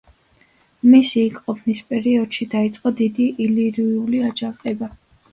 მისი 0.91 1.17
იქ 1.25 1.35
ყოფნის 1.49 1.81
პერიოდში 1.91 2.47
დაიწყო 2.53 2.91
დიდი 3.01 3.27
ილირიული 3.45 4.23
აჯანყება. 4.29 4.89